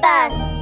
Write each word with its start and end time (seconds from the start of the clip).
Bus. 0.00 0.58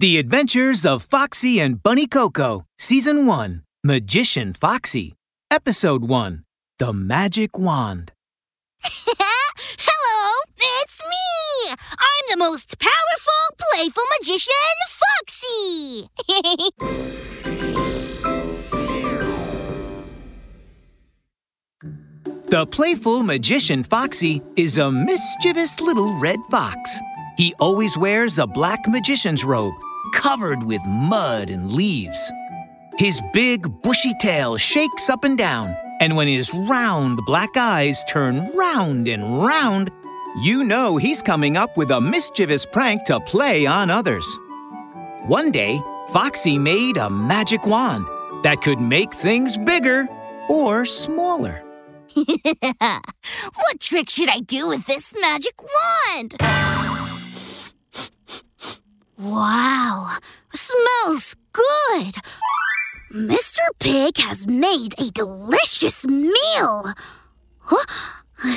The 0.00 0.18
Adventures 0.18 0.86
of 0.86 1.02
Foxie 1.02 1.60
and 1.60 1.82
Bunny 1.82 2.06
Coco, 2.06 2.64
Season 2.78 3.26
1, 3.26 3.62
Magician 3.84 4.54
Foxie, 4.54 5.14
Episode 5.50 6.04
1, 6.04 6.44
The 6.78 6.92
Magic 6.92 7.58
Wand. 7.58 8.12
Hello, 8.82 10.40
it's 10.58 11.02
me! 11.04 11.74
I'm 11.92 12.24
the 12.30 12.36
most 12.38 12.78
powerful, 12.78 13.56
playful 13.58 14.04
magician, 14.18 14.76
Foxie! 14.88 16.08
The 22.50 22.66
playful 22.66 23.22
magician 23.22 23.84
Foxie 23.84 24.42
is 24.56 24.76
a 24.76 24.90
mischievous 24.90 25.80
little 25.80 26.18
red 26.18 26.40
fox. 26.50 26.98
He 27.40 27.54
always 27.58 27.96
wears 27.96 28.38
a 28.38 28.46
black 28.46 28.86
magician's 28.86 29.46
robe 29.46 29.72
covered 30.12 30.62
with 30.62 30.84
mud 30.86 31.48
and 31.48 31.72
leaves. 31.72 32.30
His 32.98 33.22
big, 33.32 33.80
bushy 33.80 34.12
tail 34.20 34.58
shakes 34.58 35.08
up 35.08 35.24
and 35.24 35.38
down, 35.38 35.74
and 36.02 36.16
when 36.18 36.28
his 36.28 36.52
round 36.52 37.18
black 37.24 37.56
eyes 37.56 38.04
turn 38.04 38.54
round 38.54 39.08
and 39.08 39.42
round, 39.42 39.90
you 40.42 40.64
know 40.64 40.98
he's 40.98 41.22
coming 41.22 41.56
up 41.56 41.78
with 41.78 41.90
a 41.90 41.98
mischievous 41.98 42.66
prank 42.66 43.04
to 43.04 43.18
play 43.20 43.64
on 43.64 43.88
others. 43.88 44.26
One 45.24 45.50
day, 45.50 45.80
Foxie 46.10 46.58
made 46.58 46.98
a 46.98 47.08
magic 47.08 47.66
wand 47.66 48.04
that 48.42 48.60
could 48.60 48.82
make 48.82 49.14
things 49.14 49.56
bigger 49.56 50.06
or 50.50 50.84
smaller. 50.84 51.62
what 52.12 53.80
trick 53.80 54.10
should 54.10 54.28
I 54.28 54.40
do 54.40 54.68
with 54.68 54.84
this 54.84 55.14
magic 55.18 55.54
wand? 55.62 56.36
Wow, 59.20 60.16
smells 60.54 61.36
good. 61.52 62.14
Mr. 63.12 63.58
Pig 63.78 64.16
has 64.16 64.48
made 64.48 64.94
a 64.98 65.10
delicious 65.10 66.06
meal. 66.06 66.94
Huh? 67.58 67.84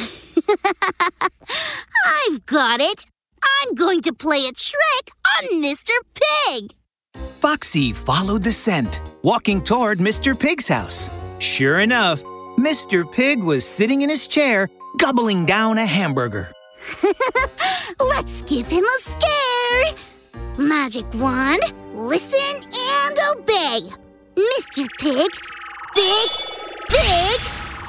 I've 2.06 2.46
got 2.46 2.80
it. 2.80 3.08
I'm 3.44 3.76
going 3.76 4.00
to 4.04 4.14
play 4.14 4.48
a 4.48 4.54
trick 4.54 5.12
on 5.38 5.62
Mr. 5.62 5.92
Pig. 6.14 6.72
Foxie 7.14 7.92
followed 7.92 8.44
the 8.44 8.54
scent, 8.54 9.02
walking 9.22 9.62
toward 9.62 10.00
Mr. 10.00 10.40
Pig's 10.40 10.70
house. 10.70 11.09
Sure 11.40 11.82
enough, 11.82 12.24
Mr. 12.58 13.12
Pig 13.12 13.44
was 13.44 13.66
sitting 13.66 14.02
in 14.02 14.09
his 14.09 14.28
chair, 14.28 14.70
gobbling 14.98 15.46
down 15.46 15.78
a 15.78 15.86
hamburger. 15.86 16.54
Let's 18.00 18.44
give 18.44 18.68
him 18.68 18.86
a 18.86 19.02
scare. 19.02 20.12
Magic 20.58 21.06
wand, 21.16 21.62
listen 21.94 22.64
and 22.64 23.18
obey. 23.32 23.80
Mr. 24.36 24.88
Pig, 25.00 25.32
big, 25.96 26.30
big, 26.90 27.40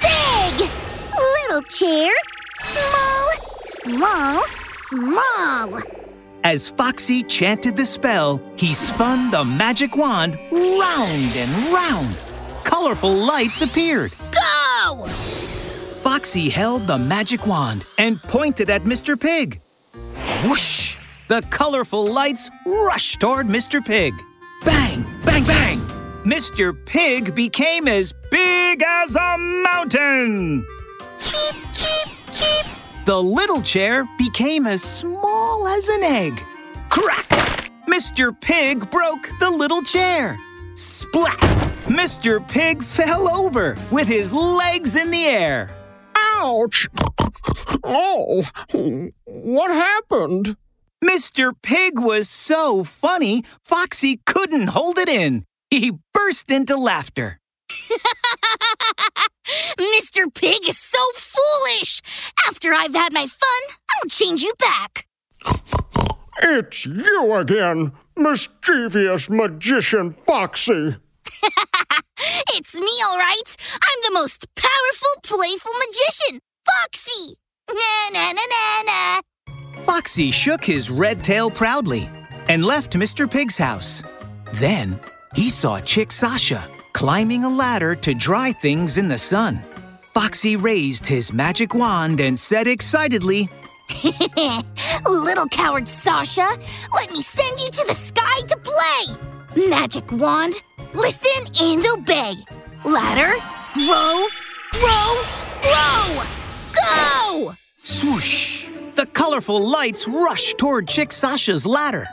big. 0.01 0.71
Little 1.13 1.61
chair, 1.69 2.11
small, 2.57 3.29
small, 3.67 4.43
small. 4.73 5.79
As 6.43 6.71
Foxie 6.71 7.23
chanted 7.25 7.77
the 7.77 7.85
spell, 7.85 8.41
he 8.57 8.73
spun 8.73 9.31
the 9.31 9.45
magic 9.45 9.95
wand 9.95 10.33
round 10.51 11.37
and 11.37 11.73
round. 11.73 12.17
Colorful 12.65 13.13
lights 13.13 13.61
appeared. 13.61 14.13
Go! 14.31 15.07
Foxie 16.03 16.51
held 16.51 16.87
the 16.87 16.97
magic 16.97 17.47
wand 17.47 17.85
and 17.99 18.23
pointed 18.23 18.71
at 18.71 18.85
Mr. 18.85 19.21
Pig. 19.21 19.61
Whoosh! 20.45 20.94
The 21.27 21.41
colorful 21.49 22.07
lights 22.07 22.51
rushed 22.67 23.19
toward 23.19 23.47
Mr. 23.47 23.83
Pig. 23.83 24.13
Bang, 24.63 25.07
bang, 25.25 25.43
bang! 25.45 25.81
Mr. 26.23 26.75
Pig 26.85 27.35
became 27.35 27.89
as 27.89 28.13
big 28.31 28.83
as 28.83 29.17
a 29.17 29.39
mountain. 29.39 30.67
Keep, 31.21 31.55
keep, 31.73 32.09
keep. 32.31 32.67
The 33.07 33.23
little 33.23 33.63
chair 33.63 34.07
became 34.19 34.67
as 34.67 34.83
small 34.83 35.67
as 35.67 35.89
an 35.89 36.03
egg. 36.03 36.45
Crack! 36.91 37.71
Mr. 37.89 38.39
Pig 38.39 38.91
broke 38.91 39.31
the 39.41 39.51
little 39.51 39.83
chair. 39.83 40.39
Splat! 40.75 41.39
Mr. 41.87 42.47
Pig 42.49 42.83
fell 42.83 43.35
over 43.35 43.79
with 43.91 44.09
his 44.09 44.31
legs 44.35 44.95
in 44.95 45.11
the 45.11 45.25
air. 45.25 45.75
Ouch! 46.15 46.87
Oh, 47.83 48.45
what 49.25 49.71
happened? 49.71 50.57
Mr. 51.05 51.53
Pig 51.63 51.99
was 51.99 52.31
so 52.31 52.83
funny, 52.83 53.45
Foxie 53.63 54.21
couldn't 54.25 54.69
hold 54.69 54.99
it 54.99 55.09
in. 55.09 55.45
He 55.71 55.93
burst 56.15 56.51
into 56.51 56.77
laughter. 56.77 57.41
Mr. 59.79 60.33
Pig 60.35 60.67
is 60.67 60.79
so 60.79 60.99
foolish. 61.15 62.01
After 62.49 62.73
I've 62.73 62.95
had 62.95 63.13
my 63.13 63.27
fun, 63.27 63.77
I'll 63.91 64.09
change 64.09 64.41
you 64.43 64.55
back. 64.59 65.07
It's 66.43 66.87
you 66.87 67.35
again, 67.35 67.93
mischievous 68.17 69.29
magician 69.29 70.15
Foxie. 70.27 70.97
It's 72.57 72.75
me, 72.75 72.89
all 73.07 73.19
right. 73.19 73.57
I'm 73.75 74.01
the 74.03 74.13
most 74.15 74.47
powerful, 74.55 75.21
playful 75.25 75.73
magician, 75.85 76.39
Foxie. 76.65 77.37
Na 77.69 78.11
na 78.13 78.33
na 78.33 78.45
na 78.47 78.83
na. 78.87 79.34
Foxie 79.85 80.33
shook 80.33 80.65
his 80.65 80.91
red 80.91 81.23
tail 81.23 81.51
proudly 81.51 82.09
and 82.49 82.65
left 82.65 82.95
Mr. 82.95 83.31
Pig's 83.31 83.59
house. 83.59 84.03
Then 84.55 84.99
he 85.35 85.51
saw 85.51 85.79
Chick 85.81 86.11
Sasha 86.11 86.67
climbing 86.95 87.45
a 87.45 87.51
ladder 87.51 87.95
to 87.97 88.15
dry 88.15 88.51
things 88.53 88.97
in 88.97 89.09
the 89.09 89.19
sun. 89.19 89.61
Foxie 90.15 90.57
raised 90.57 91.07
his 91.07 91.35
magic 91.35 91.75
wand 91.75 92.21
and 92.21 92.39
said 92.39 92.67
excitedly, 92.67 93.49
Little 95.07 95.47
coward 95.51 95.87
Sasha, 95.87 96.47
let 96.95 97.13
me 97.13 97.21
send 97.21 97.61
you 97.61 97.69
to 97.69 97.87
the 97.87 97.95
sky 97.95 98.41
to 98.47 98.57
play. 98.57 99.69
Magic 99.69 100.11
wand, 100.13 100.55
listen 100.95 101.55
and 101.61 101.85
obey. 101.93 102.35
Ladder, 102.87 103.35
grow, 103.75 104.27
grow, 104.73 105.23
grow. 105.63 106.23
Go! 106.73 107.55
Swoosh! 107.83 108.64
The 108.95 109.07
colorful 109.07 109.61
lights 109.61 110.07
rushed 110.07 110.57
toward 110.57 110.87
Chick 110.87 111.13
Sasha's 111.13 111.67
ladder. 111.67 112.07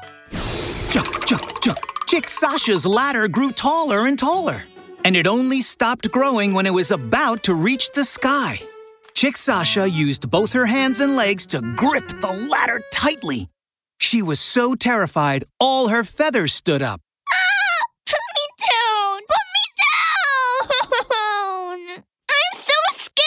Chuck, 0.90 1.26
chuck, 1.26 1.62
chuck. 1.62 1.78
Chick 2.08 2.28
Sasha's 2.28 2.88
ladder 2.88 3.28
grew 3.28 3.52
taller 3.52 4.08
and 4.08 4.18
taller, 4.18 4.64
and 5.06 5.16
it 5.16 5.28
only 5.28 5.62
stopped 5.62 6.12
growing 6.12 6.54
when 6.56 6.66
it 6.66 6.74
was 6.74 6.90
about 6.90 7.44
to 7.44 7.54
reach 7.54 7.92
the 7.92 8.04
sky. 8.04 8.60
Chick 9.14 9.38
Sasha 9.38 9.88
used 9.88 10.32
both 10.32 10.54
her 10.54 10.66
hands 10.66 11.02
and 11.02 11.16
legs 11.16 11.46
to 11.48 11.62
grip 11.78 12.08
the 12.20 12.32
ladder 12.50 12.82
tightly. 12.92 13.48
She 14.00 14.24
was 14.24 14.40
so 14.40 14.74
terrified, 14.74 15.46
all 15.60 15.90
her 15.90 16.04
feathers 16.04 16.52
stood 16.52 16.82
up. 16.82 17.00
Put 18.08 18.20
me 18.36 18.46
down! 18.58 19.20
Put 19.30 19.46
me 19.56 19.66
down! 21.98 22.04
I'm 22.28 22.60
so 22.60 22.74
scared! 22.94 23.22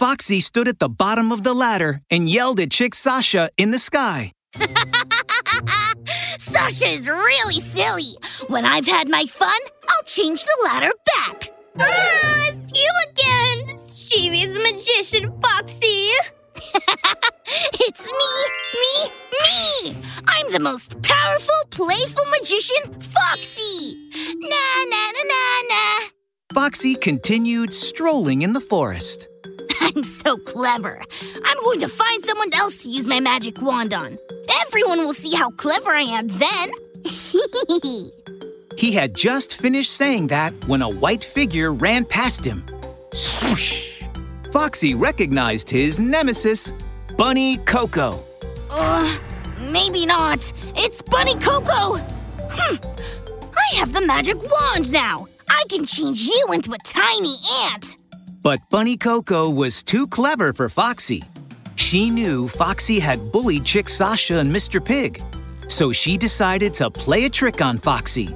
Foxie 0.00 0.40
stood 0.40 0.66
at 0.66 0.78
the 0.78 0.88
bottom 0.88 1.30
of 1.30 1.42
the 1.42 1.52
ladder 1.52 2.00
and 2.10 2.26
yelled 2.26 2.58
at 2.58 2.70
Chick 2.70 2.94
Sasha 2.94 3.50
in 3.58 3.70
the 3.70 3.78
sky. 3.78 4.32
Sasha 6.38 6.86
is 6.86 7.06
really 7.06 7.60
silly. 7.60 8.16
When 8.48 8.64
I've 8.64 8.86
had 8.86 9.10
my 9.10 9.24
fun, 9.28 9.60
I'll 9.90 10.02
change 10.04 10.42
the 10.42 10.56
ladder 10.64 10.90
back. 11.18 11.52
Ah, 11.78 12.48
it's 12.48 12.72
you 12.72 12.90
again! 13.10 13.66
Mischievous 13.66 14.72
magician 14.72 15.38
Foxie! 15.42 16.08
It's 17.82 18.10
me, 18.10 18.32
me, 18.80 19.10
me! 19.36 20.02
I'm 20.28 20.50
the 20.50 20.60
most 20.60 21.02
powerful, 21.02 21.60
playful 21.68 22.24
magician, 22.40 22.98
Foxie! 23.00 23.96
Na 24.38 24.66
na 24.88 25.10
na 25.12 25.22
na 25.28 25.60
na! 25.68 26.08
Foxie 26.54 26.94
continued 26.94 27.74
strolling 27.74 28.40
in 28.40 28.54
the 28.54 28.60
forest. 28.62 29.28
I'm 29.96 30.04
so 30.04 30.36
clever. 30.36 31.00
I'm 31.44 31.64
going 31.64 31.80
to 31.80 31.88
find 31.88 32.22
someone 32.22 32.52
else 32.54 32.82
to 32.82 32.88
use 32.90 33.06
my 33.06 33.20
magic 33.20 33.60
wand 33.60 33.92
on. 33.94 34.18
Everyone 34.66 34.98
will 34.98 35.14
see 35.14 35.34
how 35.34 35.50
clever 35.50 35.90
I 35.90 36.02
am 36.02 36.28
then. 36.28 36.70
He 38.76 38.92
had 38.92 39.14
just 39.14 39.56
finished 39.60 39.90
saying 39.92 40.28
that 40.28 40.54
when 40.66 40.80
a 40.80 40.88
white 40.88 41.22
figure 41.24 41.70
ran 41.72 42.04
past 42.04 42.42
him. 42.44 42.62
Swoosh! 43.12 44.02
Foxie 44.52 44.94
recognized 44.94 45.68
his 45.68 46.00
nemesis, 46.00 46.72
Bunny 47.18 47.58
Coco. 47.58 48.18
uh, 48.70 49.18
maybe 49.70 50.06
not. 50.06 50.50
It's 50.76 51.02
Bunny 51.02 51.34
Coco. 51.34 51.98
Hmm. 52.50 52.76
I 53.54 53.76
have 53.78 53.92
the 53.92 54.06
magic 54.06 54.36
wand 54.42 54.92
now. 54.92 55.26
I 55.48 55.62
can 55.68 55.84
change 55.84 56.22
you 56.26 56.46
into 56.52 56.72
a 56.72 56.78
tiny 56.78 57.36
ant. 57.72 57.98
But 58.42 58.60
Bunny 58.70 58.96
Coco 58.96 59.50
was 59.50 59.82
too 59.82 60.06
clever 60.06 60.52
for 60.52 60.68
Foxie. 60.68 61.22
She 61.76 62.08
knew 62.08 62.48
Foxie 62.48 62.98
had 62.98 63.32
bullied 63.32 63.64
Chick 63.64 63.88
Sasha 63.88 64.38
and 64.38 64.50
Mr. 64.50 64.82
Pig, 64.82 65.22
so 65.68 65.92
she 65.92 66.16
decided 66.16 66.72
to 66.74 66.90
play 66.90 67.26
a 67.26 67.28
trick 67.28 67.60
on 67.60 67.78
Foxie. 67.78 68.34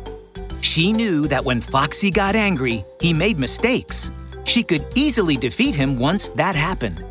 She 0.61 0.93
knew 0.93 1.27
that 1.29 1.45
when 1.45 1.61
Foxie 1.61 2.11
got 2.11 2.37
angry, 2.37 2.85
he 3.01 3.13
made 3.15 3.39
mistakes. 3.39 4.11
She 4.45 4.63
could 4.63 4.85
easily 4.95 5.37
defeat 5.37 5.75
him 5.75 5.99
once 5.99 6.29
that 6.31 6.55
happened. 6.55 7.03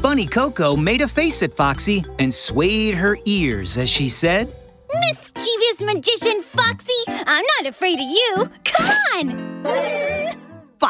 Bunny 0.00 0.26
Coco 0.26 0.76
made 0.76 1.02
a 1.02 1.08
face 1.08 1.42
at 1.42 1.52
Foxie 1.52 2.04
and 2.20 2.32
swayed 2.32 2.94
her 2.94 3.16
ears 3.24 3.76
as 3.76 3.88
she 3.88 4.08
said, 4.08 4.52
Mischievous 4.94 5.80
magician 5.80 6.42
Foxie, 6.44 7.04
I'm 7.08 7.44
not 7.58 7.66
afraid 7.66 7.98
of 7.98 8.06
you. 8.06 8.50
Come 8.64 8.86
on! 9.14 9.56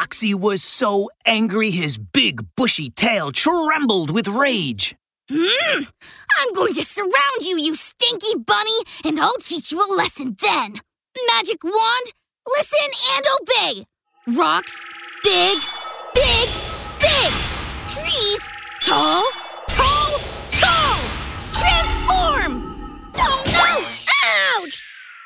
Foxie 0.07 0.33
was 0.33 0.63
so 0.63 1.09
angry 1.25 1.69
his 1.69 1.97
big 1.97 2.41
bushy 2.55 2.89
tail 2.89 3.33
trembled 3.33 4.09
with 4.09 4.29
rage. 4.29 4.95
Hmm. 5.29 5.83
I'm 6.39 6.53
going 6.53 6.73
to 6.75 6.83
surround 6.83 7.41
you, 7.41 7.59
you 7.59 7.75
stinky 7.75 8.37
bunny, 8.37 8.79
and 9.03 9.19
I'll 9.19 9.35
teach 9.41 9.73
you 9.73 9.81
a 9.81 9.95
lesson 9.97 10.37
then. 10.41 10.75
Magic 11.35 11.61
wand, 11.61 12.13
listen 12.47 12.89
and 13.15 13.25
obey. 13.41 13.85
Rocks, 14.39 14.85
big, 15.25 15.57
big, 16.15 16.49
big. 17.01 17.33
Trees, 17.89 18.49
tall, 18.79 19.25
tall, 19.67 20.19
tall. 20.51 20.99
Transform! 21.51 23.11
Oh 23.17 23.43
no! 24.61 24.63
Ouch! 24.63 24.85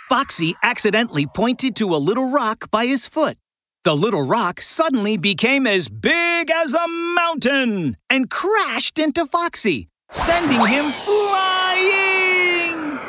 Foxie 0.10 0.56
accidentally 0.64 1.28
pointed 1.28 1.76
to 1.76 1.94
a 1.94 2.02
little 2.02 2.32
rock 2.32 2.72
by 2.72 2.88
his 2.88 3.08
foot. 3.08 3.38
The 3.84 3.96
little 3.96 4.22
rock 4.22 4.62
suddenly 4.62 5.18
became 5.18 5.66
as 5.66 5.90
big 5.90 6.52
as 6.52 6.76
a 6.76 6.88
mountain 6.88 7.98
and 8.12 8.30
crashed 8.30 9.00
into 9.00 9.26
Foxie, 9.26 9.88
sending 10.12 10.64
him 10.68 10.92
flying. 10.92 13.00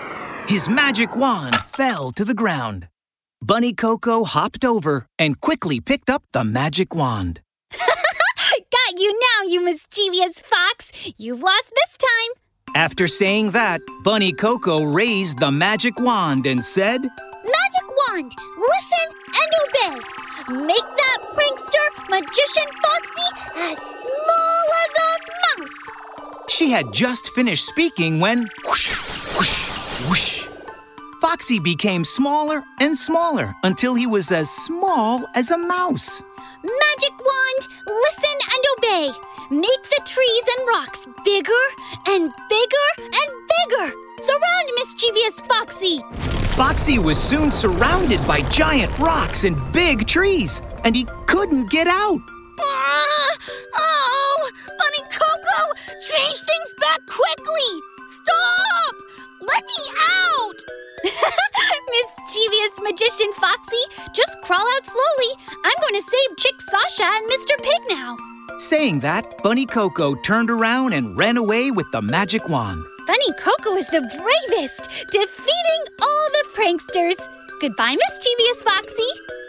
His 0.49 0.71
magic 0.71 1.15
wand 1.15 1.57
fell 1.57 2.11
to 2.13 2.25
the 2.25 2.33
ground. 2.33 2.89
Bunny 3.43 3.75
Coco 3.75 4.25
hopped 4.25 4.65
over 4.65 5.05
and 5.19 5.39
quickly 5.43 5.79
picked 5.79 6.09
up 6.09 6.23
the 6.33 6.43
magic 6.43 6.95
wand. 6.95 7.43
Got 7.71 8.99
you 8.99 9.13
now, 9.13 9.49
you 9.51 9.63
mischievous 9.63 10.41
fox. 10.41 11.13
You've 11.19 11.43
lost 11.43 11.71
this 11.75 11.99
time. 11.99 12.31
After 12.75 13.07
saying 13.07 13.51
that, 13.51 13.83
Bunny 14.05 14.33
Coco 14.33 14.85
raised 14.85 15.39
the 15.39 15.53
magic 15.53 16.01
wand 16.01 16.47
and 16.47 16.65
said, 16.65 17.03
Magic 17.03 17.87
wand, 18.09 18.33
listen 18.57 19.15
and 19.27 20.01
obey. 20.01 20.22
Make 20.49 20.77
that 20.77 21.19
prankster, 21.35 22.11
magician 22.11 22.67
Foxie, 22.83 23.33
as 23.71 23.79
small 23.79 24.65
as 24.85 24.93
a 24.99 25.61
mouse. 25.61 25.91
She 26.49 26.71
had 26.71 26.93
just 26.93 27.29
finished 27.29 27.65
speaking 27.65 28.19
when 28.19 28.49
whoosh, 28.65 28.89
whoosh, 29.37 30.09
whoosh. 30.09 30.49
Foxie 31.21 31.61
became 31.61 32.05
smaller 32.05 32.65
and 32.81 32.99
smaller 32.99 33.55
until 33.63 33.95
he 33.95 34.07
was 34.09 34.33
as 34.33 34.51
small 34.51 35.25
as 35.37 35.53
a 35.53 35.59
mouse. 35.59 36.23
Magic 36.65 37.19
wand, 37.21 37.69
listen 37.87 38.37
and 38.53 38.65
obey. 38.79 39.11
Make 39.51 39.83
the 39.91 40.03
trees 40.05 40.45
and 40.59 40.69
rocks 40.69 41.07
bigger 41.25 41.65
and 42.09 42.33
bigger 42.49 42.89
and 42.99 43.31
bigger. 43.49 43.95
Surround 44.21 44.71
mischievous 44.77 45.41
Foxie. 45.41 46.32
Foxie 46.57 46.99
was 46.99 47.17
soon 47.19 47.51
surrounded 47.51 48.25
by 48.27 48.43
giant 48.43 48.97
rocks 48.99 49.45
and 49.45 49.57
big 49.73 50.07
trees, 50.07 50.61
and 50.85 50.95
he 50.95 51.07
couldn't 51.27 51.71
get 51.71 51.87
out. 51.87 52.21
Ah! 52.61 53.37
oh, 53.79 54.51
Bunny 54.67 55.03
Coco, 55.11 55.75
change 56.07 56.37
things 56.37 56.75
back 56.79 57.01
quickly. 57.07 57.81
Stop! 58.07 58.95
Let 59.41 59.65
me 59.65 59.85
out! 60.11 60.57
Mischievous 61.91 62.81
magician 62.83 63.33
Foxie, 63.33 64.13
just 64.15 64.37
crawl 64.43 64.61
out 64.61 64.85
slowly. 64.85 65.33
I'm 65.49 65.81
going 65.81 65.95
to 65.95 66.03
save 66.03 66.37
Chick 66.37 66.61
Sasha 66.61 67.05
and 67.05 67.31
Mr. 67.31 67.63
Pig 67.63 67.83
now. 67.89 68.17
Saying 68.59 69.01
that, 69.01 69.43
Bunny 69.43 69.65
Coco 69.65 70.15
turned 70.17 70.51
around 70.51 70.93
and 70.93 71.17
ran 71.17 71.39
away 71.39 71.71
with 71.71 71.91
the 71.93 72.03
magic 72.03 72.47
wand. 72.51 72.85
Bunny 73.07 73.33
Coco 73.33 73.75
is 73.75 73.89
the 73.89 74.01
bravest, 74.01 75.11
defeating 75.11 75.83
all 76.01 76.27
the 76.31 76.45
pranksters. 76.55 77.29
Goodbye, 77.61 77.97
mischievous 77.97 78.63
Foxie. 78.63 79.42